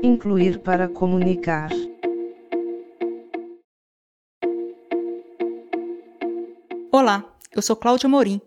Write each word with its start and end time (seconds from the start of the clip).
Incluir 0.00 0.60
para 0.60 0.86
comunicar. 0.86 1.70
Olá, 6.92 7.24
eu 7.52 7.60
sou 7.60 7.74
Cláudia 7.74 8.08
Morim 8.08 8.40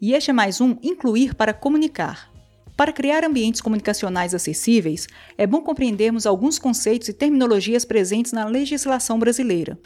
e 0.00 0.14
este 0.14 0.30
é 0.30 0.32
mais 0.32 0.60
um 0.60 0.76
Incluir 0.82 1.36
para 1.36 1.54
Comunicar. 1.54 2.28
Para 2.76 2.92
criar 2.92 3.22
ambientes 3.22 3.60
comunicacionais 3.60 4.34
acessíveis, 4.34 5.06
é 5.38 5.46
bom 5.46 5.60
compreendermos 5.60 6.26
alguns 6.26 6.58
conceitos 6.58 7.08
e 7.08 7.12
terminologias 7.12 7.84
presentes 7.84 8.32
na 8.32 8.44
legislação 8.44 9.16
brasileira. 9.16 9.78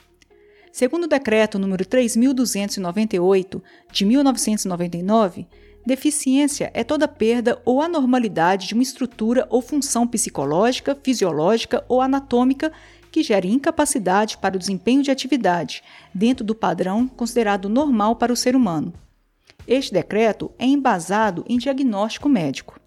Segundo 0.73 1.05
o 1.05 1.09
decreto 1.09 1.59
número 1.59 1.84
3298 1.84 3.62
de 3.93 4.05
1999, 4.07 5.46
deficiência 5.84 6.70
é 6.74 6.84
toda 6.84 7.08
perda 7.08 7.60
ou 7.64 7.80
anormalidade 7.80 8.68
de 8.68 8.74
uma 8.74 8.82
estrutura 8.82 9.46
ou 9.50 9.62
função 9.62 10.06
psicológica, 10.06 10.96
fisiológica 11.02 11.84
ou 11.88 12.00
anatômica 12.00 12.72
que 13.10 13.22
gere 13.22 13.50
incapacidade 13.50 14.38
para 14.38 14.56
o 14.56 14.58
desempenho 14.58 15.02
de 15.02 15.10
atividade, 15.10 15.82
dentro 16.14 16.45
do 16.45 16.55
padrão 16.55 17.08
considerado 17.08 17.69
normal 17.69 18.16
para 18.16 18.32
o 18.32 18.36
ser 18.36 18.55
humano. 18.55 18.92
Este 19.66 19.92
decreto 19.92 20.50
é 20.58 20.64
embasado 20.64 21.45
em 21.48 21.58
diagnóstico 21.58 22.28
médico. 22.28 22.80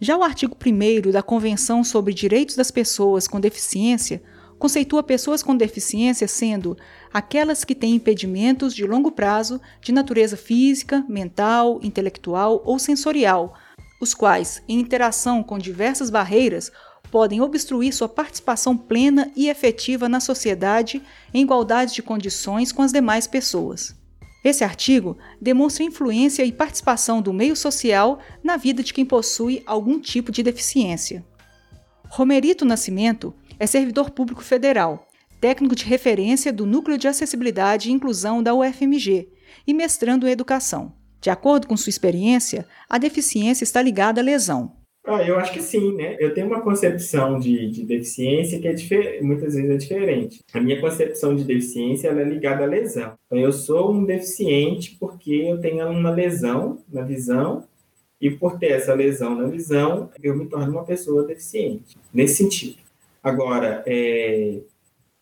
Já 0.00 0.16
o 0.16 0.22
artigo 0.22 0.56
1 0.56 1.10
da 1.10 1.22
Convenção 1.22 1.82
sobre 1.82 2.14
Direitos 2.14 2.54
das 2.54 2.70
Pessoas 2.70 3.26
com 3.26 3.40
Deficiência 3.40 4.22
conceitua 4.58 5.02
pessoas 5.02 5.42
com 5.42 5.56
deficiência 5.56 6.26
sendo 6.26 6.76
aquelas 7.12 7.64
que 7.64 7.74
têm 7.74 7.94
impedimentos 7.94 8.74
de 8.74 8.84
longo 8.84 9.12
prazo 9.12 9.60
de 9.80 9.92
natureza 9.92 10.36
física, 10.36 11.04
mental, 11.08 11.78
intelectual 11.82 12.62
ou 12.64 12.78
sensorial, 12.78 13.54
os 14.00 14.14
quais, 14.14 14.62
em 14.68 14.78
interação 14.78 15.42
com 15.42 15.58
diversas 15.58 16.10
barreiras, 16.10 16.70
podem 17.10 17.40
obstruir 17.40 17.92
sua 17.92 18.08
participação 18.08 18.76
plena 18.76 19.30
e 19.34 19.48
efetiva 19.48 20.08
na 20.08 20.20
sociedade 20.20 21.02
em 21.32 21.42
igualdade 21.42 21.94
de 21.94 22.02
condições 22.02 22.70
com 22.70 22.82
as 22.82 22.92
demais 22.92 23.26
pessoas. 23.26 23.96
Esse 24.44 24.62
artigo 24.62 25.16
demonstra 25.40 25.82
influência 25.82 26.44
e 26.44 26.52
participação 26.52 27.20
do 27.20 27.32
meio 27.32 27.56
social 27.56 28.20
na 28.42 28.56
vida 28.56 28.82
de 28.82 28.92
quem 28.92 29.04
possui 29.04 29.62
algum 29.66 29.98
tipo 29.98 30.30
de 30.30 30.42
deficiência. 30.42 31.24
Romerito 32.08 32.64
Nascimento 32.64 33.34
é 33.58 33.66
servidor 33.66 34.10
público 34.10 34.42
federal, 34.42 35.06
técnico 35.40 35.74
de 35.74 35.84
referência 35.84 36.52
do 36.52 36.66
Núcleo 36.66 36.98
de 36.98 37.08
Acessibilidade 37.08 37.88
e 37.88 37.92
Inclusão 37.92 38.42
da 38.42 38.54
UFMG 38.54 39.28
e 39.66 39.74
mestrando 39.74 40.26
em 40.26 40.30
Educação. 40.30 40.92
De 41.20 41.30
acordo 41.30 41.66
com 41.66 41.76
sua 41.76 41.90
experiência, 41.90 42.66
a 42.88 42.98
deficiência 42.98 43.64
está 43.64 43.82
ligada 43.82 44.20
à 44.20 44.24
lesão. 44.24 44.72
Ah, 45.04 45.22
eu 45.22 45.38
acho 45.38 45.52
que 45.52 45.62
sim, 45.62 45.94
né? 45.94 46.16
Eu 46.20 46.34
tenho 46.34 46.46
uma 46.46 46.60
concepção 46.60 47.38
de, 47.38 47.70
de 47.70 47.82
deficiência 47.82 48.60
que 48.60 48.68
é 48.68 49.22
muitas 49.22 49.54
vezes 49.54 49.70
é 49.70 49.76
diferente. 49.76 50.40
A 50.52 50.60
minha 50.60 50.78
concepção 50.80 51.34
de 51.34 51.44
deficiência 51.44 52.08
é 52.08 52.24
ligada 52.24 52.64
à 52.64 52.66
lesão. 52.66 53.14
Então, 53.26 53.38
eu 53.38 53.50
sou 53.50 53.90
um 53.92 54.04
deficiente 54.04 54.96
porque 55.00 55.32
eu 55.32 55.58
tenho 55.60 55.88
uma 55.88 56.10
lesão 56.10 56.82
na 56.92 57.02
visão 57.02 57.64
e 58.20 58.30
por 58.30 58.58
ter 58.58 58.72
essa 58.72 58.92
lesão 58.92 59.34
na 59.34 59.46
visão, 59.46 60.10
eu 60.22 60.36
me 60.36 60.46
torno 60.46 60.72
uma 60.72 60.84
pessoa 60.84 61.24
deficiente, 61.24 61.96
nesse 62.12 62.36
sentido. 62.36 62.87
Agora, 63.22 63.82
é, 63.86 64.60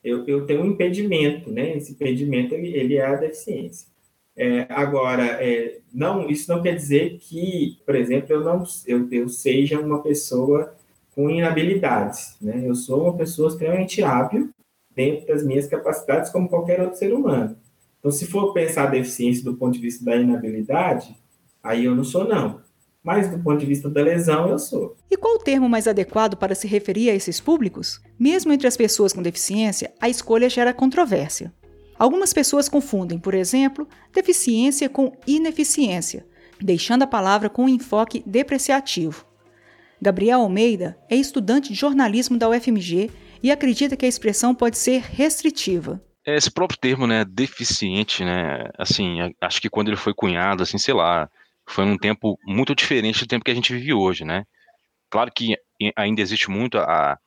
eu, 0.05 0.25
eu, 0.27 0.47
tenho 0.47 0.63
um 0.63 0.67
impedimento, 0.67 1.51
né? 1.51 1.77
Esse 1.77 1.93
impedimento, 1.93 2.55
ele, 2.55 2.69
ele 2.69 2.97
é 2.97 3.07
a 3.07 3.17
deficiência. 3.17 3.89
É, 4.37 4.67
agora, 4.69 5.25
é, 5.43 5.79
não, 5.93 6.29
isso 6.29 6.51
não 6.53 6.63
quer 6.63 6.75
dizer 6.75 7.19
que, 7.19 7.79
por 7.87 7.95
exemplo, 7.95 8.33
eu 8.33 8.45
não 8.45 8.65
eu, 8.87 9.09
eu 9.11 9.29
seja 9.29 9.81
uma 9.81 10.03
pessoa 10.03 10.75
com 11.15 11.31
inabilidades, 11.31 12.37
né? 12.41 12.63
Eu 12.65 12.75
sou 12.75 13.05
uma 13.05 13.17
pessoa 13.17 13.49
extremamente 13.49 14.03
hábil 14.03 14.51
dentro 14.95 15.27
das 15.27 15.45
minhas 15.45 15.67
capacidades, 15.67 16.31
como 16.31 16.49
qualquer 16.49 16.81
outro 16.81 16.99
ser 16.99 17.13
humano. 17.13 17.57
Então, 17.99 18.11
se 18.11 18.27
for 18.27 18.53
pensar 18.53 18.85
a 18.85 18.91
deficiência 18.91 19.43
do 19.45 19.57
ponto 19.57 19.75
de 19.75 19.81
vista 19.81 20.05
da 20.05 20.17
inabilidade, 20.17 21.17
aí 21.63 21.85
eu 21.87 21.95
não 21.95 22.05
sou, 22.05 22.29
não 22.29 22.66
mas 23.07 23.31
do 23.31 23.39
ponto 23.39 23.61
de 23.61 23.67
vista 23.67 23.89
da 23.89 24.03
lesão, 24.03 24.49
eu 24.49 24.59
sou. 24.59 24.97
E 25.09 25.17
qual 25.17 25.37
o 25.37 25.39
termo 25.39 25.69
mais 25.69 25.87
adequado 25.87 26.37
para 26.37 26.57
se 26.57 26.67
referir 26.67 27.09
a 27.09 27.15
esses 27.15 27.41
públicos? 27.41 28.01
Mesmo 28.19 28.53
entre 28.53 28.67
as 28.67 28.77
pessoas 28.77 29.13
com 29.13 29.23
deficiência, 29.23 29.93
a 30.01 30.09
escolha 30.09 30.51
gera 30.51 30.75
controvérsia. 30.75 31.55
Algumas 31.97 32.33
pessoas 32.33 32.69
confundem, 32.69 33.17
por 33.17 33.33
exemplo, 33.33 33.87
deficiência 34.13 34.89
com 34.89 35.13
ineficiência, 35.25 36.27
deixando 36.61 37.05
a 37.05 37.07
palavra 37.07 37.49
com 37.49 37.67
um 37.67 37.69
enfoque 37.69 38.25
depreciativo. 38.27 39.25
Gabriel 40.03 40.41
Almeida 40.41 40.99
é 41.09 41.15
estudante 41.15 41.69
de 41.69 41.79
jornalismo 41.79 42.37
da 42.37 42.49
UFMG 42.49 43.09
e 43.41 43.53
acredita 43.53 43.97
que 43.97 44.05
a 44.05 44.09
expressão 44.09 44.53
pode 44.53 44.77
ser 44.77 45.01
restritiva. 45.01 46.03
Esse 46.27 46.51
próprio 46.51 46.81
termo, 46.81 47.07
né, 47.07 47.25
deficiente, 47.25 48.25
né, 48.25 48.69
assim, 48.77 49.19
acho 49.41 49.63
que 49.63 49.71
quando 49.71 49.89
ele 49.89 49.97
foi 49.97 50.13
cunhado, 50.13 50.65
assim, 50.65 50.77
sei 50.77 50.93
lá, 50.93 51.31
foi 51.69 51.85
um 51.85 51.99
tempo 51.99 52.39
muito 52.45 52.75
diferente 52.75 53.21
do 53.21 53.27
tempo 53.27 53.45
que 53.45 53.51
a 53.51 53.55
gente 53.55 53.73
vive 53.73 53.93
hoje, 53.93 54.25
né? 54.25 54.45
Claro 55.11 55.31
que 55.35 55.57
ainda 55.97 56.21
existe 56.21 56.51
muito, 56.51 56.79
a, 56.79 57.19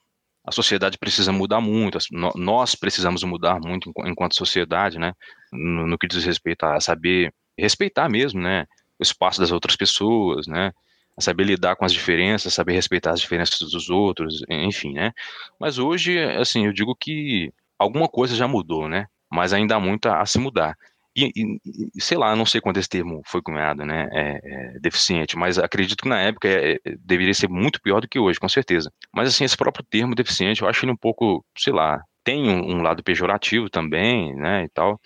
a 0.45 0.51
sociedade 0.51 0.97
precisa 0.97 1.31
mudar 1.31 1.61
muito, 1.61 1.97
nós 2.35 2.75
precisamos 2.75 3.23
mudar 3.23 3.59
muito 3.59 3.91
enquanto 4.05 4.35
sociedade, 4.35 4.97
né? 4.97 5.13
No, 5.51 5.87
no 5.87 5.97
que 5.97 6.07
diz 6.07 6.23
respeito 6.23 6.63
a 6.63 6.79
saber 6.79 7.33
respeitar 7.57 8.09
mesmo, 8.09 8.41
né? 8.41 8.65
O 8.97 9.03
espaço 9.03 9.39
das 9.39 9.51
outras 9.51 9.75
pessoas, 9.75 10.47
né? 10.47 10.71
A 11.17 11.21
saber 11.21 11.43
lidar 11.43 11.75
com 11.75 11.85
as 11.85 11.93
diferenças, 11.93 12.53
saber 12.53 12.73
respeitar 12.73 13.11
as 13.11 13.19
diferenças 13.19 13.59
dos 13.59 13.89
outros, 13.89 14.41
enfim, 14.49 14.93
né? 14.93 15.11
Mas 15.59 15.77
hoje, 15.77 16.19
assim, 16.19 16.65
eu 16.65 16.73
digo 16.73 16.95
que 16.95 17.53
alguma 17.77 18.07
coisa 18.07 18.35
já 18.35 18.47
mudou, 18.47 18.87
né? 18.87 19.07
Mas 19.29 19.53
ainda 19.53 19.75
há 19.75 19.79
muito 19.79 20.07
a, 20.07 20.21
a 20.21 20.25
se 20.25 20.39
mudar. 20.39 20.75
E, 21.27 21.59
e, 21.95 22.01
sei 22.01 22.17
lá, 22.17 22.35
não 22.35 22.45
sei 22.45 22.61
quando 22.61 22.77
esse 22.77 22.89
termo 22.89 23.21
foi 23.25 23.41
cunhado, 23.41 23.85
né, 23.85 24.07
é, 24.11 24.75
é, 24.75 24.79
deficiente, 24.79 25.37
mas 25.37 25.57
acredito 25.57 26.01
que 26.03 26.09
na 26.09 26.19
época 26.21 26.47
é, 26.47 26.73
é, 26.73 26.79
deveria 26.99 27.33
ser 27.33 27.49
muito 27.49 27.81
pior 27.81 27.99
do 28.01 28.07
que 28.07 28.19
hoje, 28.19 28.39
com 28.39 28.47
certeza. 28.49 28.91
Mas 29.13 29.29
assim, 29.29 29.43
esse 29.43 29.57
próprio 29.57 29.85
termo 29.89 30.15
deficiente, 30.15 30.61
eu 30.61 30.67
acho 30.69 30.85
ele 30.85 30.91
um 30.91 30.97
pouco, 30.97 31.43
sei 31.57 31.73
lá, 31.73 32.01
tem 32.23 32.47
um, 32.47 32.77
um 32.77 32.81
lado 32.81 33.03
pejorativo 33.03 33.69
também, 33.69 34.35
né, 34.35 34.63
e 34.65 34.69
tal, 34.69 34.99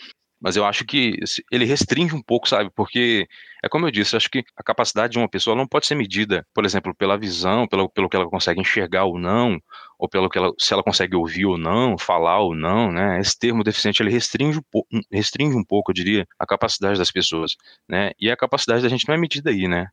mas 0.43 0.57
eu 0.57 0.65
acho 0.65 0.83
que 0.83 1.15
ele 1.49 1.63
restringe 1.63 2.13
um 2.13 2.21
pouco, 2.21 2.49
sabe? 2.49 2.69
Porque, 2.75 3.25
é 3.63 3.69
como 3.69 3.87
eu 3.87 3.91
disse, 3.91 4.17
acho 4.17 4.29
que 4.29 4.43
a 4.57 4.61
capacidade 4.61 5.13
de 5.13 5.17
uma 5.17 5.29
pessoa 5.29 5.55
não 5.55 5.65
pode 5.65 5.87
ser 5.87 5.95
medida, 5.95 6.45
por 6.53 6.65
exemplo, 6.65 6.93
pela 6.93 7.17
visão, 7.17 7.65
pelo, 7.65 7.87
pelo 7.87 8.09
que 8.09 8.17
ela 8.17 8.29
consegue 8.29 8.59
enxergar 8.59 9.05
ou 9.05 9.17
não, 9.17 9.57
ou 9.97 10.09
pelo 10.09 10.29
que 10.29 10.37
ela, 10.37 10.51
se 10.59 10.73
ela 10.73 10.83
consegue 10.83 11.15
ouvir 11.15 11.45
ou 11.45 11.57
não, 11.57 11.97
falar 11.97 12.41
ou 12.41 12.53
não, 12.53 12.91
né? 12.91 13.21
Esse 13.21 13.39
termo 13.39 13.63
deficiente, 13.63 14.03
ele 14.03 14.11
restringe 14.11 14.59
um, 14.59 15.01
restringe 15.09 15.55
um 15.55 15.63
pouco, 15.63 15.91
eu 15.91 15.95
diria, 15.95 16.27
a 16.37 16.45
capacidade 16.45 16.99
das 16.99 17.09
pessoas, 17.09 17.55
né? 17.87 18.11
E 18.19 18.29
a 18.29 18.35
capacidade 18.35 18.83
da 18.83 18.89
gente 18.89 19.07
não 19.07 19.15
é 19.15 19.17
medida 19.17 19.49
aí, 19.49 19.65
né? 19.65 19.87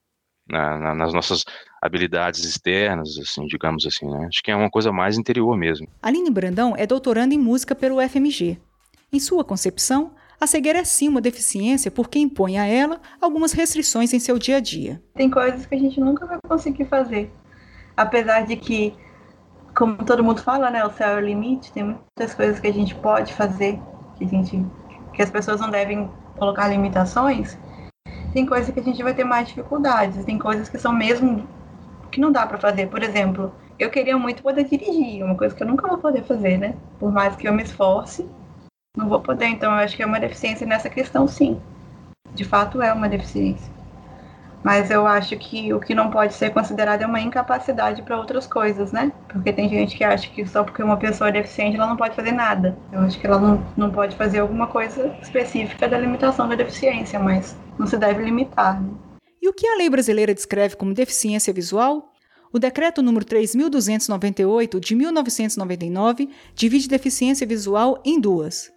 Na, 0.48 0.76
na, 0.76 0.94
nas 0.96 1.14
nossas 1.14 1.44
habilidades 1.80 2.44
externas, 2.44 3.16
assim, 3.18 3.46
digamos 3.46 3.86
assim, 3.86 4.10
né? 4.10 4.26
Acho 4.26 4.42
que 4.42 4.50
é 4.50 4.56
uma 4.56 4.68
coisa 4.68 4.90
mais 4.90 5.16
interior 5.16 5.56
mesmo. 5.56 5.86
Aline 6.02 6.28
Brandão 6.28 6.74
é 6.76 6.88
doutoranda 6.88 7.32
em 7.32 7.38
música 7.38 7.72
pelo 7.72 8.00
FMG. 8.00 8.58
Em 9.12 9.20
sua 9.20 9.44
concepção, 9.44 10.12
a 10.40 10.46
cegueira 10.46 10.78
é 10.78 10.84
sim 10.84 11.06
uma 11.06 11.20
deficiência 11.20 11.90
porque 11.90 12.18
impõe 12.18 12.58
a 12.58 12.66
ela 12.66 12.98
algumas 13.20 13.52
restrições 13.52 14.14
em 14.14 14.18
seu 14.18 14.38
dia 14.38 14.56
a 14.56 14.60
dia. 14.60 15.02
Tem 15.14 15.30
coisas 15.30 15.66
que 15.66 15.74
a 15.74 15.78
gente 15.78 16.00
nunca 16.00 16.24
vai 16.26 16.38
conseguir 16.48 16.86
fazer. 16.86 17.30
Apesar 17.94 18.46
de 18.46 18.56
que, 18.56 18.94
como 19.76 19.98
todo 19.98 20.24
mundo 20.24 20.42
fala, 20.42 20.70
né, 20.70 20.82
o 20.82 20.90
céu 20.90 21.10
é 21.10 21.16
o 21.16 21.20
limite, 21.20 21.70
tem 21.72 21.84
muitas 21.84 22.34
coisas 22.34 22.58
que 22.58 22.66
a 22.66 22.72
gente 22.72 22.94
pode 22.94 23.34
fazer, 23.34 23.78
que, 24.16 24.24
a 24.24 24.28
gente, 24.28 24.64
que 25.12 25.20
as 25.20 25.30
pessoas 25.30 25.60
não 25.60 25.70
devem 25.70 26.10
colocar 26.38 26.68
limitações. 26.68 27.58
Tem 28.32 28.46
coisas 28.46 28.72
que 28.72 28.80
a 28.80 28.82
gente 28.82 29.02
vai 29.02 29.12
ter 29.12 29.24
mais 29.24 29.48
dificuldades, 29.48 30.24
tem 30.24 30.38
coisas 30.38 30.70
que 30.70 30.78
são 30.78 30.92
mesmo 30.92 31.46
que 32.10 32.18
não 32.18 32.32
dá 32.32 32.46
para 32.46 32.56
fazer. 32.56 32.88
Por 32.88 33.02
exemplo, 33.02 33.52
eu 33.78 33.90
queria 33.90 34.16
muito 34.16 34.42
poder 34.42 34.64
dirigir, 34.64 35.22
uma 35.22 35.36
coisa 35.36 35.54
que 35.54 35.62
eu 35.62 35.66
nunca 35.66 35.86
vou 35.86 35.98
poder 35.98 36.24
fazer, 36.24 36.56
né? 36.56 36.74
Por 36.98 37.12
mais 37.12 37.36
que 37.36 37.46
eu 37.46 37.52
me 37.52 37.62
esforce, 37.62 38.26
não 38.96 39.08
vou 39.08 39.20
poder, 39.20 39.46
então 39.46 39.70
eu 39.72 39.78
acho 39.78 39.96
que 39.96 40.02
é 40.02 40.06
uma 40.06 40.18
deficiência 40.18 40.66
nessa 40.66 40.90
questão, 40.90 41.28
sim. 41.28 41.60
De 42.34 42.44
fato 42.44 42.82
é 42.82 42.92
uma 42.92 43.08
deficiência. 43.08 43.70
Mas 44.62 44.90
eu 44.90 45.06
acho 45.06 45.38
que 45.38 45.72
o 45.72 45.80
que 45.80 45.94
não 45.94 46.10
pode 46.10 46.34
ser 46.34 46.50
considerado 46.50 47.02
é 47.02 47.06
uma 47.06 47.20
incapacidade 47.20 48.02
para 48.02 48.18
outras 48.18 48.46
coisas, 48.46 48.92
né? 48.92 49.10
Porque 49.28 49.52
tem 49.52 49.68
gente 49.68 49.96
que 49.96 50.04
acha 50.04 50.28
que 50.28 50.44
só 50.46 50.62
porque 50.62 50.82
uma 50.82 50.98
pessoa 50.98 51.28
é 51.28 51.32
deficiente 51.32 51.76
ela 51.76 51.86
não 51.86 51.96
pode 51.96 52.14
fazer 52.14 52.32
nada. 52.32 52.76
Eu 52.92 53.00
acho 53.00 53.18
que 53.18 53.26
ela 53.26 53.38
não, 53.38 53.66
não 53.76 53.90
pode 53.90 54.16
fazer 54.16 54.40
alguma 54.40 54.66
coisa 54.66 55.16
específica 55.22 55.88
da 55.88 55.96
limitação 55.96 56.46
da 56.46 56.56
deficiência, 56.56 57.18
mas 57.18 57.56
não 57.78 57.86
se 57.86 57.96
deve 57.96 58.22
limitar. 58.22 58.82
Né? 58.82 58.90
E 59.40 59.48
o 59.48 59.54
que 59.54 59.66
a 59.66 59.76
lei 59.76 59.88
brasileira 59.88 60.34
descreve 60.34 60.76
como 60.76 60.92
deficiência 60.92 61.54
visual? 61.54 62.12
O 62.52 62.58
decreto 62.58 63.00
número 63.00 63.24
3298 63.24 64.80
de 64.80 64.94
1999 64.94 66.28
divide 66.54 66.88
deficiência 66.88 67.46
visual 67.46 68.02
em 68.04 68.20
duas: 68.20 68.70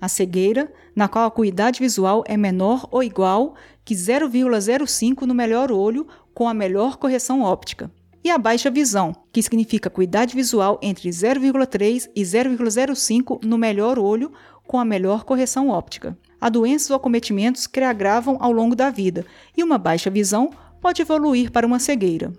a 0.00 0.08
cegueira, 0.08 0.72
na 0.94 1.08
qual 1.08 1.24
a 1.24 1.28
acuidade 1.28 1.80
visual 1.80 2.24
é 2.26 2.36
menor 2.36 2.88
ou 2.90 3.02
igual 3.02 3.54
que 3.84 3.94
0,05 3.94 5.22
no 5.22 5.34
melhor 5.34 5.70
olho 5.70 6.06
com 6.34 6.48
a 6.48 6.54
melhor 6.54 6.96
correção 6.96 7.42
óptica. 7.42 7.90
e 8.22 8.30
a 8.30 8.36
baixa 8.36 8.70
visão, 8.70 9.14
que 9.32 9.42
significa 9.42 9.88
acuidade 9.88 10.34
visual 10.34 10.78
entre 10.82 11.08
0,3 11.08 12.08
e 12.14 12.22
0,05 12.22 13.42
no 13.44 13.56
melhor 13.56 13.98
olho 13.98 14.30
com 14.66 14.78
a 14.78 14.84
melhor 14.84 15.24
correção 15.24 15.70
óptica. 15.70 16.16
Há 16.40 16.48
doenças 16.48 16.90
ou 16.90 16.96
acometimentos 16.96 17.66
que 17.66 17.80
agravam 17.80 18.36
ao 18.38 18.52
longo 18.52 18.76
da 18.76 18.90
vida, 18.90 19.24
e 19.56 19.64
uma 19.64 19.78
baixa 19.78 20.10
visão 20.10 20.50
pode 20.80 21.02
evoluir 21.02 21.50
para 21.50 21.66
uma 21.66 21.78
cegueira. 21.78 22.32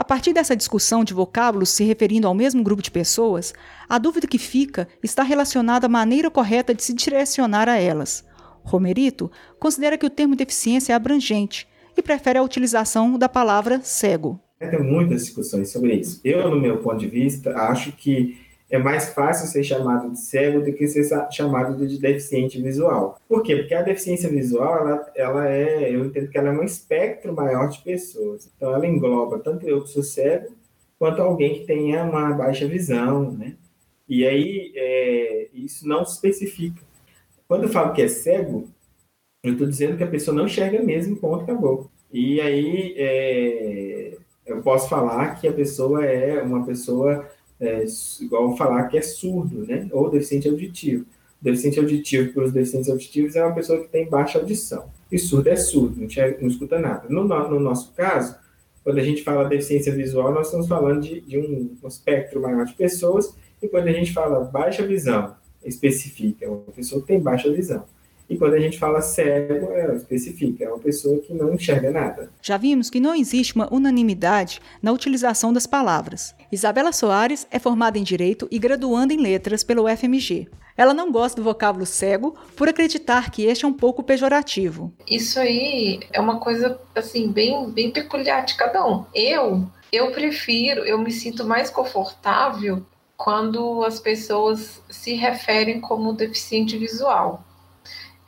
A 0.00 0.04
partir 0.04 0.32
dessa 0.32 0.56
discussão 0.56 1.04
de 1.04 1.12
vocábulos 1.12 1.68
se 1.68 1.84
referindo 1.84 2.26
ao 2.26 2.32
mesmo 2.32 2.62
grupo 2.62 2.80
de 2.80 2.90
pessoas, 2.90 3.52
a 3.86 3.98
dúvida 3.98 4.26
que 4.26 4.38
fica 4.38 4.88
está 5.02 5.22
relacionada 5.22 5.84
à 5.84 5.90
maneira 5.90 6.30
correta 6.30 6.74
de 6.74 6.82
se 6.82 6.94
direcionar 6.94 7.68
a 7.68 7.78
elas. 7.78 8.24
Romerito 8.62 9.30
considera 9.58 9.98
que 9.98 10.06
o 10.06 10.08
termo 10.08 10.34
deficiência 10.34 10.94
é 10.94 10.96
abrangente 10.96 11.68
e 11.94 12.00
prefere 12.00 12.38
a 12.38 12.42
utilização 12.42 13.18
da 13.18 13.28
palavra 13.28 13.82
cego. 13.82 14.40
Tem 14.58 14.82
muitas 14.82 15.26
discussões 15.26 15.70
sobre 15.70 15.96
isso. 15.96 16.18
Eu, 16.24 16.48
no 16.48 16.58
meu 16.58 16.78
ponto 16.78 16.96
de 16.96 17.06
vista, 17.06 17.54
acho 17.54 17.92
que 17.92 18.38
é 18.70 18.78
mais 18.78 19.12
fácil 19.12 19.48
ser 19.48 19.64
chamado 19.64 20.10
de 20.10 20.20
cego 20.20 20.60
do 20.60 20.72
que 20.72 20.86
ser 20.86 21.04
chamado 21.32 21.84
de 21.86 21.98
deficiente 21.98 22.62
visual. 22.62 23.18
Por 23.28 23.42
quê? 23.42 23.56
Porque 23.56 23.74
a 23.74 23.82
deficiência 23.82 24.30
visual, 24.30 24.78
ela, 24.78 25.12
ela 25.16 25.50
é, 25.50 25.92
eu 25.92 26.04
entendo 26.04 26.28
que 26.28 26.38
ela 26.38 26.50
é 26.50 26.52
um 26.52 26.62
espectro 26.62 27.34
maior 27.34 27.68
de 27.68 27.82
pessoas. 27.82 28.48
Então, 28.56 28.72
ela 28.72 28.86
engloba 28.86 29.40
tanto 29.40 29.68
eu 29.68 29.82
que 29.82 29.90
sou 29.90 30.04
cego, 30.04 30.54
quanto 30.98 31.20
alguém 31.20 31.54
que 31.54 31.66
tenha 31.66 32.04
uma 32.04 32.32
baixa 32.32 32.66
visão, 32.66 33.32
né? 33.32 33.56
E 34.08 34.24
aí, 34.24 34.72
é, 34.76 35.48
isso 35.52 35.86
não 35.86 36.04
se 36.04 36.14
especifica. 36.14 36.80
Quando 37.48 37.64
eu 37.64 37.68
falo 37.68 37.92
que 37.92 38.02
é 38.02 38.08
cego, 38.08 38.68
eu 39.42 39.52
estou 39.52 39.66
dizendo 39.66 39.96
que 39.96 40.04
a 40.04 40.08
pessoa 40.08 40.36
não 40.36 40.46
enxerga 40.46 40.80
mesmo, 40.80 41.16
ponto, 41.16 41.42
acabou. 41.42 41.90
E 42.12 42.40
aí, 42.40 42.94
é, 42.96 44.16
eu 44.46 44.62
posso 44.62 44.88
falar 44.88 45.40
que 45.40 45.48
a 45.48 45.52
pessoa 45.52 46.04
é 46.04 46.40
uma 46.40 46.64
pessoa 46.64 47.28
é, 47.60 47.84
igual 48.20 48.56
falar 48.56 48.88
que 48.88 48.96
é 48.96 49.02
surdo, 49.02 49.66
né? 49.66 49.88
Ou 49.92 50.10
deficiente 50.10 50.48
auditivo. 50.48 51.04
Deficiente 51.40 51.78
auditivo, 51.78 52.32
para 52.32 52.44
os 52.44 52.52
deficientes 52.52 52.90
auditivos, 52.90 53.36
é 53.36 53.44
uma 53.44 53.54
pessoa 53.54 53.80
que 53.80 53.88
tem 53.88 54.08
baixa 54.08 54.38
audição. 54.38 54.90
E 55.10 55.18
surdo 55.18 55.48
é 55.48 55.56
surdo, 55.56 56.00
não, 56.00 56.08
não 56.40 56.48
escuta 56.48 56.78
nada. 56.78 57.08
No, 57.08 57.24
no, 57.24 57.60
nosso 57.60 57.92
caso, 57.94 58.36
quando 58.84 58.98
a 58.98 59.02
gente 59.02 59.22
fala 59.22 59.48
deficiência 59.48 59.92
visual, 59.94 60.32
nós 60.32 60.46
estamos 60.46 60.68
falando 60.68 61.02
de, 61.02 61.20
de 61.20 61.38
um, 61.38 61.76
um 61.82 61.88
espectro 61.88 62.40
maior 62.40 62.64
de 62.64 62.74
pessoas, 62.74 63.34
e 63.62 63.68
quando 63.68 63.88
a 63.88 63.92
gente 63.92 64.12
fala 64.12 64.44
baixa 64.44 64.86
visão, 64.86 65.34
especifica, 65.64 66.48
uma 66.48 66.60
pessoa 66.74 67.00
que 67.00 67.08
tem 67.08 67.20
baixa 67.20 67.52
visão. 67.52 67.84
E 68.30 68.38
quando 68.38 68.54
a 68.54 68.60
gente 68.60 68.78
fala 68.78 69.02
cego, 69.02 69.72
é, 69.72 69.92
especifica, 69.96 70.64
é 70.64 70.68
uma 70.68 70.78
pessoa 70.78 71.18
que 71.18 71.34
não 71.34 71.52
enxerga 71.52 71.90
nada. 71.90 72.30
Já 72.40 72.56
vimos 72.56 72.88
que 72.88 73.00
não 73.00 73.12
existe 73.12 73.56
uma 73.56 73.68
unanimidade 73.74 74.60
na 74.80 74.92
utilização 74.92 75.52
das 75.52 75.66
palavras. 75.66 76.32
Isabela 76.52 76.92
Soares 76.92 77.44
é 77.50 77.58
formada 77.58 77.98
em 77.98 78.04
Direito 78.04 78.46
e 78.48 78.56
graduanda 78.56 79.12
em 79.12 79.20
Letras 79.20 79.64
pelo 79.64 79.88
FMG. 79.88 80.46
Ela 80.76 80.94
não 80.94 81.10
gosta 81.10 81.40
do 81.40 81.44
vocábulo 81.44 81.84
cego 81.84 82.36
por 82.56 82.68
acreditar 82.68 83.32
que 83.32 83.46
este 83.46 83.64
é 83.64 83.68
um 83.68 83.72
pouco 83.72 84.00
pejorativo. 84.00 84.94
Isso 85.08 85.40
aí 85.40 85.98
é 86.12 86.20
uma 86.20 86.38
coisa 86.38 86.80
assim 86.94 87.32
bem, 87.32 87.68
bem 87.68 87.90
peculiar 87.90 88.44
de 88.44 88.54
cada 88.54 88.86
um. 88.86 89.04
Eu, 89.12 89.66
eu 89.92 90.12
prefiro, 90.12 90.84
eu 90.84 90.98
me 90.98 91.10
sinto 91.10 91.44
mais 91.44 91.68
confortável 91.68 92.86
quando 93.16 93.82
as 93.82 93.98
pessoas 93.98 94.80
se 94.88 95.14
referem 95.14 95.80
como 95.80 96.12
deficiente 96.12 96.78
visual 96.78 97.44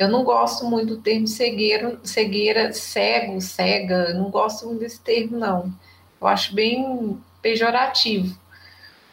eu 0.02 0.08
não 0.08 0.24
gosto 0.24 0.66
muito 0.66 0.96
do 0.96 1.00
termo 1.00 1.28
cegueira, 1.28 1.98
cegueira, 2.02 2.72
cego, 2.72 3.40
cega, 3.40 4.12
não 4.14 4.30
gosto 4.30 4.66
muito 4.66 4.80
desse 4.80 5.00
termo, 5.00 5.38
não. 5.38 5.72
Eu 6.20 6.26
acho 6.26 6.54
bem 6.54 7.20
pejorativo. 7.40 8.36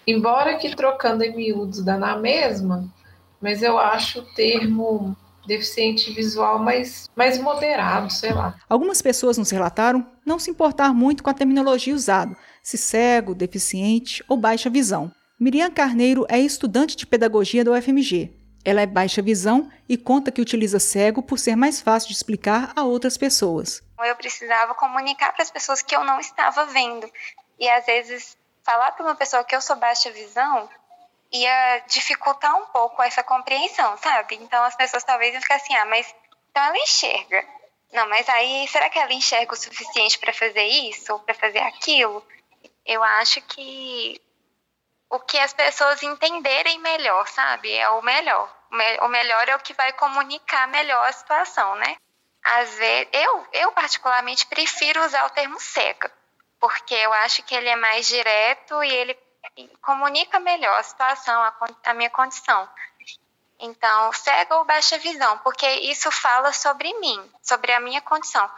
Embora 0.07 0.57
que 0.57 0.75
trocando 0.75 1.23
em 1.23 1.35
miúdos 1.35 1.83
dá 1.83 1.95
na 1.95 2.17
mesma, 2.17 2.87
mas 3.39 3.61
eu 3.61 3.77
acho 3.77 4.19
o 4.19 4.33
termo 4.33 5.15
deficiente 5.45 6.11
visual 6.11 6.57
mais, 6.57 7.07
mais 7.15 7.39
moderado, 7.39 8.11
sei 8.11 8.33
lá. 8.33 8.55
Algumas 8.67 9.01
pessoas 9.01 9.37
nos 9.37 9.51
relataram 9.51 10.05
não 10.25 10.39
se 10.39 10.49
importar 10.49 10.93
muito 10.93 11.21
com 11.21 11.29
a 11.29 11.35
terminologia 11.35 11.93
usada, 11.93 12.35
se 12.63 12.77
cego, 12.77 13.35
deficiente 13.35 14.23
ou 14.27 14.35
baixa 14.35 14.69
visão. 14.69 15.11
Miriam 15.39 15.69
Carneiro 15.69 16.25
é 16.27 16.39
estudante 16.39 16.95
de 16.95 17.05
pedagogia 17.05 17.63
da 17.63 17.71
UFMG 17.71 18.38
ela 18.63 18.81
é 18.81 18.85
baixa 18.85 19.21
visão 19.21 19.71
e 19.87 19.97
conta 19.97 20.31
que 20.31 20.41
utiliza 20.41 20.79
cego 20.79 21.21
por 21.21 21.39
ser 21.39 21.55
mais 21.55 21.81
fácil 21.81 22.09
de 22.09 22.15
explicar 22.15 22.73
a 22.75 22.83
outras 22.83 23.17
pessoas. 23.17 23.81
Eu 23.99 24.15
precisava 24.15 24.73
comunicar 24.75 25.33
para 25.33 25.43
as 25.43 25.51
pessoas 25.51 25.81
que 25.81 25.95
eu 25.95 26.03
não 26.03 26.19
estava 26.19 26.65
vendo. 26.65 27.09
E 27.59 27.69
às 27.69 27.85
vezes 27.85 28.37
falar 28.63 28.91
para 28.91 29.05
uma 29.05 29.15
pessoa 29.15 29.43
que 29.43 29.55
eu 29.55 29.61
sou 29.61 29.75
baixa 29.75 30.11
visão 30.11 30.69
ia 31.31 31.79
dificultar 31.87 32.55
um 32.55 32.65
pouco 32.67 33.01
essa 33.01 33.23
compreensão, 33.23 33.97
sabe? 33.97 34.35
Então 34.35 34.63
as 34.63 34.75
pessoas 34.75 35.03
talvez 35.03 35.33
iam 35.33 35.41
ficar 35.41 35.55
assim: 35.55 35.75
"Ah, 35.75 35.85
mas 35.85 36.13
então 36.49 36.63
ela 36.63 36.77
enxerga". 36.77 37.45
Não, 37.91 38.07
mas 38.07 38.27
aí 38.29 38.67
será 38.67 38.89
que 38.89 38.99
ela 38.99 39.13
enxerga 39.13 39.53
o 39.53 39.57
suficiente 39.57 40.19
para 40.19 40.33
fazer 40.33 40.63
isso 40.63 41.11
ou 41.11 41.19
para 41.19 41.33
fazer 41.33 41.59
aquilo? 41.59 42.23
Eu 42.85 43.03
acho 43.03 43.41
que 43.41 44.21
o 45.09 45.19
que 45.19 45.37
as 45.39 45.53
pessoas 45.53 46.03
entenderem 46.03 46.79
melhor, 46.79 47.27
sabe? 47.27 47.73
É 47.73 47.89
o 47.89 48.01
melhor. 48.01 48.55
O 49.01 49.07
melhor 49.07 49.49
é 49.49 49.55
o 49.55 49.59
que 49.59 49.73
vai 49.73 49.91
comunicar 49.93 50.67
melhor 50.67 51.03
a 51.07 51.11
situação, 51.11 51.75
né? 51.75 51.97
Às 52.43 52.75
vezes, 52.75 53.09
eu, 53.11 53.47
eu 53.51 53.71
particularmente 53.71 54.45
prefiro 54.45 55.03
usar 55.03 55.25
o 55.25 55.31
termo 55.31 55.59
cega, 55.59 56.11
porque 56.59 56.93
eu 56.93 57.11
acho 57.13 57.43
que 57.43 57.55
ele 57.55 57.67
é 57.67 57.75
mais 57.75 58.07
direto 58.07 58.83
e 58.83 58.91
ele 58.93 59.17
comunica 59.81 60.39
melhor 60.39 60.79
a 60.79 60.83
situação, 60.83 61.41
a, 61.41 61.53
a 61.85 61.93
minha 61.93 62.09
condição. 62.09 62.69
Então, 63.61 64.13
cega 64.13 64.55
ou 64.55 64.63
baixa 64.63 64.97
visão, 64.99 65.37
porque 65.39 65.67
isso 65.67 66.09
fala 66.11 66.53
sobre 66.53 66.93
mim, 66.99 67.31
sobre 67.41 67.73
a 67.73 67.79
minha 67.79 68.01
condição. 68.01 68.49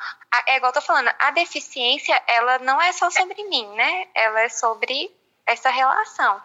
É 0.46 0.58
igual 0.58 0.70
eu 0.70 0.74
tô 0.76 0.82
falando, 0.82 1.12
a 1.18 1.32
deficiência, 1.32 2.22
ela 2.28 2.60
não 2.60 2.80
é 2.80 2.92
só 2.92 3.10
sobre 3.10 3.44
mim, 3.46 3.68
né? 3.70 4.08
Ela 4.14 4.42
é 4.42 4.50
sobre 4.50 5.12
essa 5.52 5.70
relação 5.70 6.42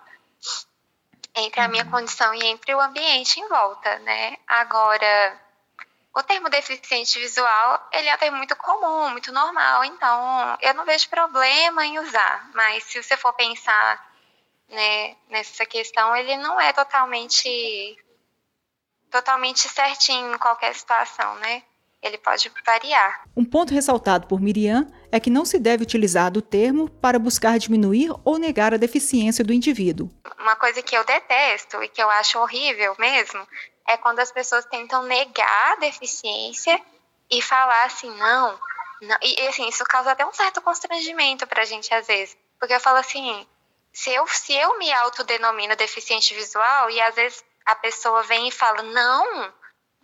entre 1.35 1.61
a 1.61 1.69
minha 1.69 1.85
uhum. 1.85 1.91
condição 1.91 2.35
e 2.35 2.44
entre 2.47 2.75
o 2.75 2.81
ambiente 2.81 3.38
em 3.41 3.49
volta, 3.49 3.99
né? 4.00 4.37
Agora, 4.47 5.41
o 6.14 6.23
termo 6.23 6.49
deficiente 6.49 7.19
visual, 7.19 7.88
ele 7.93 8.08
é 8.08 8.14
um 8.14 8.19
termo 8.19 8.38
muito 8.38 8.56
comum, 8.56 9.11
muito 9.11 9.31
normal, 9.32 9.85
então 9.85 10.56
eu 10.62 10.73
não 10.73 10.85
vejo 10.87 11.11
problema 11.11 11.85
em 11.85 11.99
usar, 11.99 12.50
mas 12.55 12.85
se 12.85 13.03
você 13.03 13.17
for 13.19 13.35
pensar 13.35 14.17
né, 14.69 15.17
nessa 15.29 15.67
questão, 15.67 16.17
ele 16.17 16.37
não 16.38 16.61
é 16.61 16.73
totalmente 16.73 17.98
totalmente 19.10 19.69
certinho 19.69 20.34
em 20.34 20.39
qualquer 20.39 20.75
situação, 20.75 21.34
né? 21.36 21.63
Ele 22.06 22.19
pode 22.19 22.51
variar. 22.65 23.22
Um 23.36 23.44
ponto 23.44 23.75
ressaltado 23.75 24.27
por 24.27 24.41
Miriam 24.41 24.86
é 25.10 25.20
que 25.20 25.31
não 25.31 25.44
se 25.44 25.58
deve 25.58 25.82
utilizar 25.82 26.31
do 26.31 26.43
termo 26.43 26.89
para 26.89 27.19
buscar 27.19 27.58
diminuir 27.58 28.10
ou 28.25 28.39
negar 28.39 28.75
a 28.75 28.77
deficiência 28.77 29.44
do 29.44 29.53
indivíduo. 29.53 30.10
Uma 30.39 30.56
coisa 30.56 30.82
que 30.82 30.96
eu 30.96 31.05
detesto 31.05 31.82
e 31.82 31.89
que 31.89 32.03
eu 32.03 32.10
acho 32.10 32.39
horrível 32.39 32.94
mesmo 32.98 33.46
é 33.89 33.96
quando 33.96 34.20
as 34.20 34.32
pessoas 34.32 34.65
tentam 34.65 35.03
negar 35.05 35.72
a 35.72 35.77
deficiência 35.77 36.81
e 37.31 37.41
falar 37.43 37.84
assim, 37.84 38.10
não, 38.17 38.58
não. 39.03 39.17
E 39.22 39.48
assim, 39.48 39.69
isso 39.69 39.84
causa 39.84 40.13
até 40.13 40.25
um 40.25 40.32
certo 40.32 40.60
constrangimento 40.60 41.46
para 41.46 41.63
a 41.63 41.67
gente 41.67 41.93
às 41.93 42.06
vezes. 42.06 42.36
Porque 42.58 42.75
eu 42.75 42.81
falo 42.81 42.98
assim, 42.98 43.46
se 43.93 44.10
eu, 44.10 44.27
se 44.27 44.53
eu 44.53 44.79
me 44.79 44.93
autodenomino 44.93 45.77
deficiente 45.77 46.34
visual 46.34 46.91
e 46.91 47.01
às 47.01 47.15
vezes 47.15 47.44
a 47.65 47.75
pessoa 47.75 48.22
vem 48.22 48.48
e 48.48 48.53
fala, 48.53 48.82
não, 48.82 49.53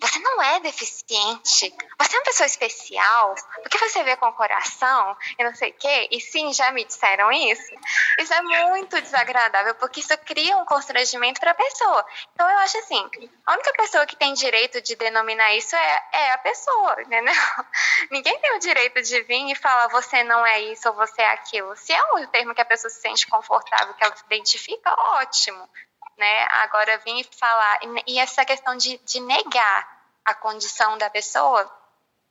você 0.03 0.19
não 0.19 0.43
é 0.43 0.59
deficiente, 0.59 1.73
você 1.97 2.17
é 2.17 2.19
uma 2.19 2.25
pessoa 2.25 2.47
especial, 2.47 3.37
porque 3.63 3.79
você 3.79 4.03
vê 4.03 4.17
com 4.17 4.27
o 4.27 4.33
coração 4.33 5.17
e 5.39 5.45
não 5.45 5.55
sei 5.55 5.71
o 5.71 5.75
quê, 5.75 6.09
e 6.11 6.21
sim, 6.21 6.53
já 6.53 6.73
me 6.73 6.85
disseram 6.85 7.31
isso. 7.31 7.73
Isso 8.19 8.35
é 8.35 8.43
muito 8.43 9.01
desagradável, 9.01 9.77
porque 9.77 10.01
isso 10.01 10.17
cria 10.19 10.57
um 10.57 10.65
constrangimento 10.65 11.41
para 11.41 11.53
a 11.53 11.55
pessoa. 11.55 12.05
Então, 12.35 12.51
eu 12.51 12.59
acho 12.59 12.79
assim: 12.79 13.11
a 13.47 13.53
única 13.53 13.73
pessoa 13.75 14.05
que 14.05 14.17
tem 14.17 14.35
direito 14.35 14.83
de 14.83 14.97
denominar 14.97 15.55
isso 15.55 15.77
é, 15.77 16.09
é 16.13 16.33
a 16.33 16.39
pessoa, 16.39 17.01
entendeu? 17.01 17.35
Ninguém 18.11 18.37
tem 18.41 18.57
o 18.57 18.61
direito 18.61 19.01
de 19.03 19.23
vir 19.23 19.53
e 19.53 19.55
falar 19.55 19.87
você 19.87 20.25
não 20.25 20.45
é 20.45 20.61
isso 20.63 20.89
ou 20.89 20.95
você 20.97 21.23
é 21.23 21.31
aquilo. 21.31 21.77
Se 21.77 21.93
é 21.93 22.05
um 22.15 22.27
termo 22.27 22.55
que 22.55 22.61
a 22.61 22.65
pessoa 22.65 22.91
se 22.91 23.01
sente 23.01 23.27
confortável, 23.29 23.95
que 23.95 24.03
ela 24.03 24.17
se 24.17 24.25
identifica, 24.25 24.93
ótimo 25.21 25.69
né? 26.17 26.47
Agora 26.63 26.99
vir 26.99 27.27
falar 27.33 27.81
e 28.07 28.19
essa 28.19 28.45
questão 28.45 28.77
de, 28.77 28.99
de 28.99 29.21
negar 29.21 30.03
a 30.25 30.35
condição 30.35 30.97
da 30.99 31.11
pessoa 31.11 31.71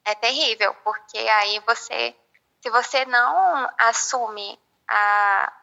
é 0.06 0.16
terrível, 0.16 0.74
porque 0.84 1.18
aí 1.18 1.62
você, 1.66 2.16
se 2.62 2.70
você 2.70 3.06
não 3.06 3.70
assume 3.78 4.58
a, 4.88 5.54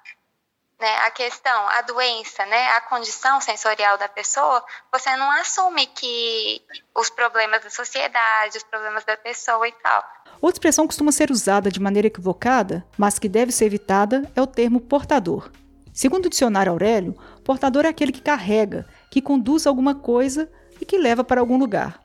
né, 0.79 0.97
a 1.07 1.11
questão, 1.11 1.69
a 1.69 1.83
doença, 1.83 2.47
né, 2.47 2.69
a 2.71 2.81
condição 2.83 3.41
sensorial 3.41 3.99
da 3.99 4.09
pessoa, 4.09 4.65
você 4.93 5.15
não 5.17 5.31
assume 5.33 5.87
que 5.87 6.63
os 6.95 7.11
problemas 7.11 7.63
da 7.65 7.71
sociedade, 7.71 8.59
os 8.59 8.65
problemas 8.65 9.05
da 9.05 9.17
pessoa 9.17 9.67
e 9.67 9.73
tal. 9.73 10.05
Outra 10.41 10.57
expressão 10.57 10.87
costuma 10.87 11.11
ser 11.11 11.31
usada 11.33 11.71
de 11.71 11.81
maneira 11.81 12.07
equivocada, 12.07 12.87
mas 12.97 13.19
que 13.19 13.29
deve 13.29 13.51
ser 13.51 13.65
evitada, 13.65 14.31
é 14.37 14.41
o 14.41 14.47
termo 14.47 14.81
portador. 14.81 15.51
Segundo 15.93 16.27
o 16.27 16.31
dicionário 16.31 16.71
Aurélio, 16.71 17.19
portador 17.49 17.87
é 17.87 17.89
aquele 17.89 18.13
que 18.13 18.21
carrega, 18.21 18.85
que 19.11 19.23
conduz 19.23 19.67
alguma 19.67 19.95
coisa 19.95 20.51
e 20.79 20.85
que 20.85 20.99
leva 20.99 21.25
para 21.25 21.41
algum 21.41 21.57
lugar. 21.57 21.99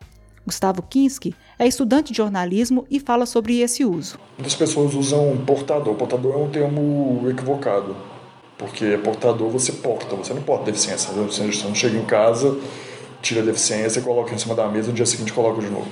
Gustavo 0.45 0.81
Kinski 0.81 1.35
é 1.59 1.67
estudante 1.67 2.13
de 2.13 2.17
jornalismo 2.17 2.88
e 2.89 2.97
fala 2.97 3.25
sobre 3.25 3.59
esse 3.59 3.83
uso. 3.83 4.17
Muitas 4.38 4.55
pessoas 4.55 4.93
usam 4.93 5.35
portador. 5.45 5.95
Portador 5.95 6.35
é 6.35 6.38
um 6.38 6.50
termo 6.50 7.29
equivocado, 7.29 7.93
porque 8.57 8.97
portador 9.03 9.50
você 9.50 9.73
porta, 9.73 10.15
você 10.15 10.33
não 10.33 10.41
porta 10.41 10.63
deficiência. 10.63 11.12
Você 11.12 11.43
não 11.43 11.75
chega 11.75 11.97
em 11.97 12.05
casa, 12.05 12.57
tira 13.21 13.41
a 13.41 13.45
deficiência, 13.45 14.01
coloca 14.01 14.33
em 14.33 14.38
cima 14.38 14.55
da 14.55 14.65
mesa, 14.69 14.88
no 14.88 14.93
dia 14.93 15.05
seguinte 15.05 15.33
coloca 15.33 15.62
de 15.62 15.69
novo. 15.69 15.89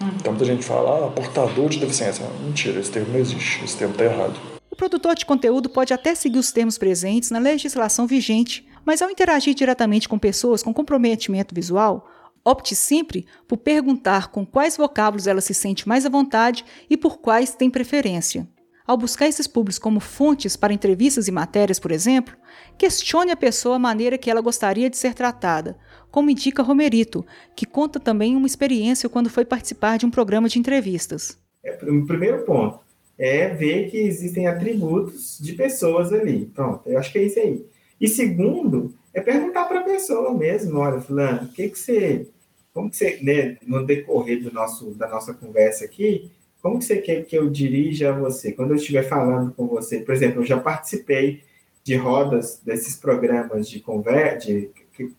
Uhum. 0.00 0.10
Então 0.14 0.32
muita 0.32 0.44
gente 0.44 0.64
fala, 0.64 1.06
ah, 1.06 1.10
portador 1.10 1.68
de 1.68 1.80
deficiência. 1.80 2.24
Mentira, 2.44 2.78
esse 2.78 2.92
termo 2.92 3.12
não 3.12 3.18
existe, 3.18 3.64
esse 3.64 3.76
termo 3.76 3.94
está 3.94 4.04
errado. 4.04 4.38
O 4.70 4.76
produtor 4.76 5.16
de 5.16 5.26
conteúdo 5.26 5.68
pode 5.68 5.92
até 5.92 6.14
seguir 6.14 6.38
os 6.38 6.52
termos 6.52 6.78
presentes 6.78 7.30
na 7.30 7.40
legislação 7.40 8.06
vigente, 8.06 8.64
mas 8.84 9.02
ao 9.02 9.10
interagir 9.10 9.54
diretamente 9.54 10.08
com 10.08 10.18
pessoas 10.18 10.62
com 10.62 10.72
comprometimento 10.72 11.54
visual, 11.54 12.08
Opte 12.44 12.74
sempre 12.74 13.24
por 13.46 13.56
perguntar 13.58 14.30
com 14.30 14.44
quais 14.44 14.76
vocábulos 14.76 15.28
ela 15.28 15.40
se 15.40 15.54
sente 15.54 15.86
mais 15.86 16.04
à 16.04 16.08
vontade 16.08 16.64
e 16.90 16.96
por 16.96 17.18
quais 17.18 17.54
tem 17.54 17.70
preferência. 17.70 18.48
Ao 18.84 18.96
buscar 18.96 19.28
esses 19.28 19.46
públicos 19.46 19.78
como 19.78 20.00
fontes 20.00 20.56
para 20.56 20.72
entrevistas 20.72 21.28
e 21.28 21.32
matérias, 21.32 21.78
por 21.78 21.92
exemplo, 21.92 22.34
questione 22.76 23.30
a 23.30 23.36
pessoa 23.36 23.76
a 23.76 23.78
maneira 23.78 24.18
que 24.18 24.28
ela 24.28 24.40
gostaria 24.40 24.90
de 24.90 24.96
ser 24.96 25.14
tratada, 25.14 25.78
como 26.10 26.30
indica 26.30 26.64
Romerito, 26.64 27.24
que 27.54 27.64
conta 27.64 28.00
também 28.00 28.34
uma 28.34 28.46
experiência 28.46 29.08
quando 29.08 29.30
foi 29.30 29.44
participar 29.44 29.98
de 29.98 30.04
um 30.04 30.10
programa 30.10 30.48
de 30.48 30.58
entrevistas. 30.58 31.38
É, 31.64 31.78
o 31.84 32.04
primeiro 32.04 32.44
ponto 32.44 32.80
é 33.16 33.50
ver 33.50 33.88
que 33.88 33.98
existem 33.98 34.48
atributos 34.48 35.38
de 35.40 35.52
pessoas 35.52 36.12
ali. 36.12 36.46
Pronto, 36.46 36.82
eu 36.90 36.98
acho 36.98 37.12
que 37.12 37.18
é 37.20 37.22
isso 37.22 37.38
aí. 37.38 37.64
E 38.02 38.08
segundo, 38.08 38.92
é 39.14 39.20
perguntar 39.20 39.66
para 39.66 39.78
a 39.78 39.84
pessoa 39.84 40.34
mesmo, 40.34 40.80
olha, 40.80 41.00
fulano, 41.00 41.44
o 41.44 41.52
que 41.52 41.68
que 41.68 41.78
você, 41.78 42.26
como 42.74 42.90
que 42.90 42.96
você, 42.96 43.20
né, 43.22 43.56
no 43.64 43.86
decorrer 43.86 44.42
do 44.42 44.52
nosso, 44.52 44.90
da 44.90 45.08
nossa 45.08 45.32
conversa 45.32 45.84
aqui, 45.84 46.28
como 46.60 46.80
que 46.80 46.84
você 46.84 46.96
quer 46.96 47.24
que 47.24 47.38
eu 47.38 47.48
dirija 47.48 48.10
a 48.10 48.18
você? 48.18 48.50
Quando 48.50 48.70
eu 48.70 48.76
estiver 48.76 49.04
falando 49.04 49.52
com 49.52 49.68
você, 49.68 50.00
por 50.00 50.12
exemplo, 50.12 50.40
eu 50.40 50.44
já 50.44 50.58
participei 50.58 51.44
de 51.84 51.94
rodas 51.94 52.60
desses 52.64 52.96
programas 52.96 53.68
de 53.68 53.78
conversa, 53.78 54.48
de, 54.48 54.68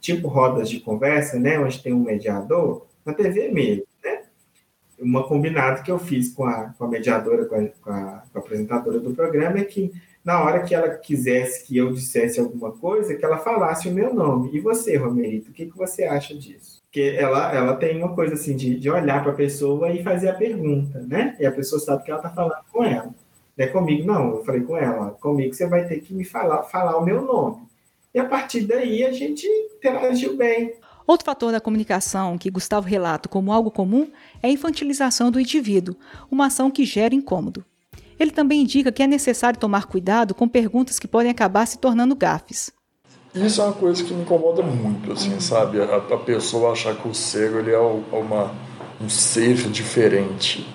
tipo 0.01 0.27
rodas 0.27 0.69
de 0.69 0.81
conversa, 0.81 1.39
né, 1.39 1.57
onde 1.57 1.81
tem 1.81 1.93
um 1.93 2.03
mediador, 2.03 2.85
na 3.05 3.13
TV 3.13 3.49
mesmo, 3.49 3.85
né? 4.03 4.23
Uma 4.99 5.25
combinada 5.25 5.81
que 5.81 5.91
eu 5.91 5.99
fiz 5.99 6.33
com 6.33 6.45
a, 6.45 6.73
com 6.77 6.83
a 6.83 6.87
mediadora, 6.89 7.45
com 7.45 7.55
a, 7.55 7.65
com 7.65 7.89
a, 7.91 8.23
com 8.29 8.37
a 8.37 8.41
apresentadora 8.41 8.99
do 8.99 9.13
programa 9.13 9.59
é 9.59 9.63
que 9.63 9.89
na 10.23 10.41
hora 10.41 10.63
que 10.63 10.73
ela 10.73 10.89
quisesse 10.89 11.65
que 11.65 11.75
eu 11.75 11.91
dissesse 11.91 12.39
alguma 12.39 12.71
coisa, 12.71 13.13
que 13.13 13.25
ela 13.25 13.37
falasse 13.37 13.89
o 13.89 13.91
meu 13.91 14.13
nome. 14.13 14.51
E 14.53 14.59
você, 14.59 14.95
Romerito, 14.95 15.51
o 15.51 15.53
que, 15.53 15.65
que 15.65 15.77
você 15.77 16.05
acha 16.05 16.33
disso? 16.33 16.81
Porque 16.85 17.15
ela, 17.17 17.53
ela 17.53 17.75
tem 17.75 17.97
uma 17.97 18.15
coisa 18.15 18.35
assim 18.35 18.55
de, 18.55 18.79
de 18.79 18.89
olhar 18.89 19.21
para 19.21 19.33
a 19.33 19.35
pessoa 19.35 19.91
e 19.91 20.01
fazer 20.01 20.29
a 20.29 20.35
pergunta, 20.35 20.99
né? 21.01 21.35
E 21.39 21.45
a 21.45 21.51
pessoa 21.51 21.79
sabe 21.79 22.03
que 22.03 22.11
ela 22.11 22.19
está 22.19 22.29
falando 22.29 22.63
com 22.71 22.83
ela. 22.83 23.13
Não 23.57 23.65
é 23.65 23.67
comigo, 23.67 24.07
não. 24.07 24.37
Eu 24.37 24.45
falei 24.45 24.61
com 24.61 24.77
ela, 24.77 25.11
comigo 25.11 25.53
você 25.53 25.67
vai 25.67 25.85
ter 25.87 25.99
que 25.99 26.13
me 26.13 26.23
falar, 26.23 26.63
falar 26.63 26.97
o 26.97 27.03
meu 27.03 27.21
nome. 27.21 27.67
E 28.13 28.19
a 28.19 28.25
partir 28.25 28.61
daí 28.61 29.03
a 29.03 29.11
gente 29.11 29.45
interagiu 29.75 30.37
bem. 30.37 30.75
Outro 31.05 31.25
fator 31.25 31.51
da 31.51 31.59
comunicação 31.59 32.37
que 32.37 32.49
Gustavo 32.49 32.87
relata 32.87 33.27
como 33.27 33.51
algo 33.51 33.69
comum 33.69 34.09
é 34.41 34.47
a 34.47 34.51
infantilização 34.51 35.29
do 35.29 35.39
indivíduo, 35.39 35.95
uma 36.31 36.45
ação 36.45 36.71
que 36.71 36.85
gera 36.85 37.13
incômodo. 37.13 37.65
Ele 38.23 38.31
também 38.31 38.61
indica 38.61 38.89
que 38.89 39.03
é 39.03 39.07
necessário 39.07 39.59
tomar 39.59 39.85
cuidado 39.85 40.33
com 40.33 40.47
perguntas 40.47 40.97
que 40.97 41.09
podem 41.09 41.29
acabar 41.29 41.65
se 41.65 41.77
tornando 41.77 42.15
gafes. 42.15 42.71
Isso 43.35 43.59
é 43.59 43.65
uma 43.65 43.73
coisa 43.73 44.01
que 44.01 44.13
me 44.13 44.21
incomoda 44.21 44.63
muito, 44.63 45.11
assim, 45.11 45.37
sabe? 45.41 45.81
A, 45.81 45.97
a 45.97 46.17
pessoa 46.17 46.71
achar 46.71 46.95
que 46.95 47.05
o 47.05 47.13
cego 47.13 47.59
ele 47.59 47.71
é 47.71 47.77
uma, 47.77 48.49
um 49.01 49.09
ser 49.09 49.55
diferente. 49.69 50.65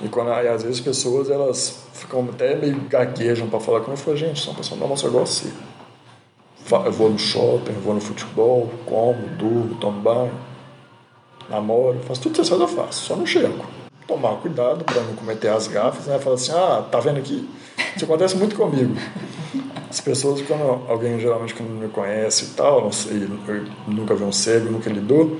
E 0.00 0.08
quando 0.08 0.30
aí, 0.30 0.46
às 0.46 0.62
vezes 0.62 0.78
as 0.78 0.84
pessoas 0.84 1.28
elas 1.28 1.82
ficam 1.94 2.20
até 2.32 2.54
meio 2.54 2.80
gaguejam 2.88 3.50
para 3.50 3.58
falar 3.58 3.80
comigo, 3.80 4.00
eu 4.00 4.04
falo, 4.04 4.16
gente, 4.16 4.38
sou 4.38 4.52
uma 4.52 4.58
pessoa 4.58 4.78
normal, 4.78 4.96
só 4.96 5.08
igual. 5.08 5.24
Eu 6.84 6.92
vou 6.92 7.10
no 7.10 7.18
shopping, 7.18 7.72
vou 7.72 7.94
no 7.94 8.00
futebol, 8.00 8.70
como, 8.86 9.26
durmo, 9.36 9.74
tomo 9.80 10.00
banho, 10.00 10.32
namoro, 11.48 11.98
faço 12.04 12.22
tudo 12.22 12.36
que 12.36 12.44
você 12.44 12.50
faz, 12.50 12.60
eu 12.60 12.68
faço, 12.68 13.02
só 13.02 13.16
não 13.16 13.26
chego 13.26 13.79
tomar 14.10 14.36
cuidado 14.36 14.84
para 14.84 15.00
não 15.02 15.14
cometer 15.14 15.48
as 15.48 15.68
gafas, 15.68 16.06
né? 16.06 16.18
Falar 16.18 16.34
assim, 16.34 16.52
ah, 16.52 16.84
tá 16.90 16.98
vendo 16.98 17.18
aqui? 17.18 17.48
Isso 17.94 18.04
acontece 18.04 18.36
muito 18.36 18.56
comigo. 18.56 18.94
As 19.88 20.00
pessoas, 20.00 20.42
quando 20.42 20.62
alguém 20.88 21.18
geralmente 21.18 21.54
que 21.54 21.62
não 21.62 21.76
me 21.76 21.88
conhece 21.88 22.46
e 22.46 22.48
tal, 22.48 22.82
não 22.82 22.92
sei, 22.92 23.28
nunca 23.86 24.14
vi 24.14 24.24
um 24.24 24.32
cego, 24.32 24.70
nunca 24.70 24.90
lidou, 24.90 25.36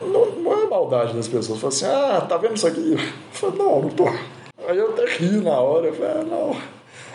não, 0.00 0.26
não 0.32 0.52
é 0.62 0.66
maldade 0.66 1.14
das 1.14 1.28
pessoas. 1.28 1.60
Fala 1.60 1.72
assim, 1.72 1.84
ah, 1.86 2.26
tá 2.26 2.36
vendo 2.38 2.56
isso 2.56 2.66
aqui? 2.66 2.92
Eu 2.92 2.98
falo, 3.32 3.56
não, 3.56 3.82
não 3.82 3.90
tô. 3.90 4.08
Aí 4.66 4.78
eu 4.78 4.90
até 4.90 5.06
rio 5.16 5.42
na 5.42 5.58
hora, 5.58 5.86
eu 5.86 5.94
falo, 5.94 6.10
ah, 6.10 6.24
não. 6.24 6.56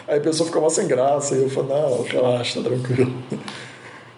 Aí 0.08 0.18
a 0.18 0.22
pessoa 0.22 0.48
fica 0.48 0.62
mais 0.62 0.74
sem 0.74 0.88
graça, 0.88 1.36
e 1.36 1.44
eu 1.44 1.50
falo, 1.50 1.68
não, 1.68 2.04
relaxa, 2.04 2.62
tá 2.62 2.70
tranquilo. 2.70 3.12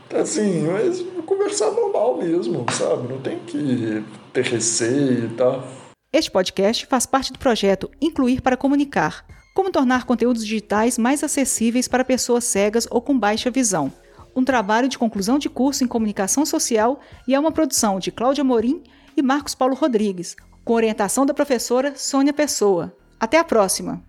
Então, 0.07 0.21
assim, 0.21 0.63
mas 0.63 1.03
conversar 1.25 1.71
normal 1.71 2.17
mesmo, 2.17 2.65
sabe? 2.71 3.07
Não 3.07 3.19
tem 3.19 3.39
que 3.39 4.03
receio 4.35 5.25
e 5.25 5.29
tal. 5.35 5.67
Este 6.11 6.31
podcast 6.31 6.85
faz 6.85 7.05
parte 7.05 7.31
do 7.31 7.39
projeto 7.39 7.89
Incluir 8.01 8.41
para 8.41 8.57
Comunicar 8.57 9.25
como 9.59 9.71
tornar 9.71 10.05
conteúdos 10.05 10.45
digitais 10.45 10.97
mais 10.97 11.21
acessíveis 11.21 11.85
para 11.85 12.05
pessoas 12.05 12.45
cegas 12.45 12.87
ou 12.89 13.01
com 13.01 13.19
baixa 13.19 13.51
visão. 13.51 13.91
Um 14.33 14.45
trabalho 14.45 14.87
de 14.87 14.97
conclusão 14.97 15.37
de 15.37 15.49
curso 15.49 15.83
em 15.83 15.87
comunicação 15.87 16.45
social 16.45 17.01
e 17.27 17.35
é 17.35 17.39
uma 17.39 17.51
produção 17.51 17.99
de 17.99 18.09
Cláudia 18.09 18.41
Morim 18.41 18.81
e 19.17 19.21
Marcos 19.21 19.55
Paulo 19.55 19.75
Rodrigues, 19.75 20.35
com 20.63 20.73
orientação 20.73 21.25
da 21.25 21.33
professora 21.33 21.93
Sônia 21.97 22.31
Pessoa. 22.31 22.95
Até 23.19 23.37
a 23.37 23.43
próxima! 23.43 24.08